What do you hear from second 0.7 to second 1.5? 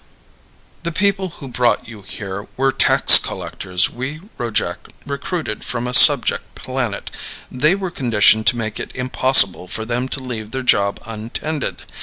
"The people who